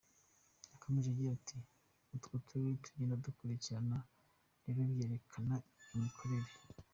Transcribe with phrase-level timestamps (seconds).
[0.71, 1.57] Yakomeje agira ati
[2.15, 3.97] “Uko uturere tugenda dukurikirana
[4.63, 5.55] rero byerekana
[5.95, 6.51] imikorere.